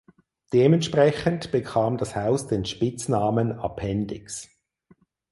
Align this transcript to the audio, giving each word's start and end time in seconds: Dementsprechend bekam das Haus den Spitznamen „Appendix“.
Dementsprechend 0.51 1.51
bekam 1.51 1.99
das 1.99 2.15
Haus 2.15 2.47
den 2.47 2.65
Spitznamen 2.65 3.51
„Appendix“. 3.59 4.49